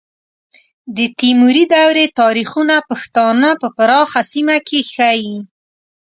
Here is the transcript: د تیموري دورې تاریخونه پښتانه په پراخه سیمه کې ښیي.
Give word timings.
د 0.95 0.97
تیموري 1.19 1.63
دورې 1.73 2.05
تاریخونه 2.19 2.75
پښتانه 2.89 3.49
په 3.61 3.67
پراخه 3.77 4.21
سیمه 4.31 4.57
کې 4.67 4.79
ښیي. 4.91 5.35